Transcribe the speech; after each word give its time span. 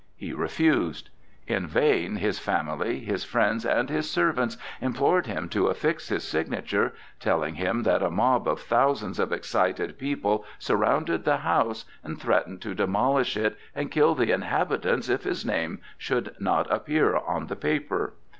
He 0.15 0.33
refused. 0.33 1.11
In 1.45 1.67
vain 1.67 2.15
his 2.15 2.39
family, 2.39 3.01
his 3.01 3.23
friends, 3.23 3.67
and 3.67 3.87
his 3.87 4.09
servants 4.09 4.57
implored 4.81 5.27
him 5.27 5.47
to 5.49 5.67
affix 5.67 6.09
his 6.09 6.23
signature, 6.23 6.95
telling 7.19 7.53
him 7.53 7.83
that 7.83 8.01
a 8.01 8.09
mob 8.09 8.47
of 8.47 8.59
thousands 8.61 9.19
of 9.19 9.31
excited 9.31 9.99
people 9.99 10.43
surrounded 10.57 11.23
the 11.23 11.37
house 11.37 11.85
and 12.03 12.19
threatened 12.19 12.63
to 12.63 12.73
demolish 12.73 13.37
it 13.37 13.55
and 13.75 13.91
kill 13.91 14.15
the 14.15 14.31
inhabitants 14.31 15.07
if 15.07 15.21
his 15.23 15.45
name 15.45 15.79
should 15.99 16.33
not 16.39 16.65
appear 16.73 17.15
on 17.15 17.45
the 17.45 17.55
paper. 17.55 18.13